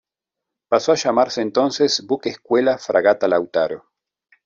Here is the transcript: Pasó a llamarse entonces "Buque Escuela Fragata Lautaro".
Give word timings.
Pasó 0.67 0.93
a 0.93 0.95
llamarse 0.95 1.43
entonces 1.43 2.03
"Buque 2.07 2.29
Escuela 2.29 2.79
Fragata 2.79 3.27
Lautaro". 3.27 3.91